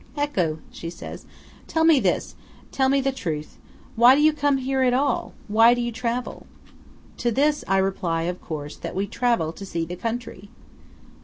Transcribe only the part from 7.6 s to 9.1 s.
I reply, of course, that we